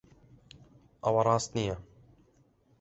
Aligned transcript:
ئەوە 1.03 1.21
ڕاست 1.27 1.49
نییە. 1.57 1.75